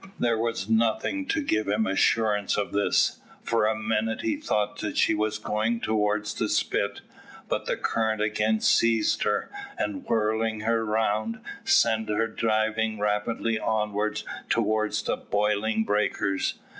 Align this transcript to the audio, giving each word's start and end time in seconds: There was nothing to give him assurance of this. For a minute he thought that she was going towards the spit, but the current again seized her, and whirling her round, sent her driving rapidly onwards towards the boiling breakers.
There 0.17 0.39
was 0.39 0.67
nothing 0.67 1.27
to 1.27 1.43
give 1.43 1.67
him 1.67 1.85
assurance 1.85 2.57
of 2.57 2.71
this. 2.71 3.19
For 3.43 3.67
a 3.67 3.75
minute 3.75 4.21
he 4.21 4.35
thought 4.35 4.79
that 4.79 4.97
she 4.97 5.13
was 5.13 5.37
going 5.37 5.79
towards 5.79 6.33
the 6.33 6.49
spit, 6.49 7.01
but 7.47 7.67
the 7.67 7.77
current 7.77 8.19
again 8.19 8.61
seized 8.61 9.21
her, 9.25 9.51
and 9.77 10.03
whirling 10.05 10.61
her 10.61 10.83
round, 10.83 11.39
sent 11.65 12.09
her 12.09 12.25
driving 12.27 12.97
rapidly 12.97 13.59
onwards 13.59 14.23
towards 14.49 15.03
the 15.03 15.17
boiling 15.17 15.83
breakers. 15.83 16.55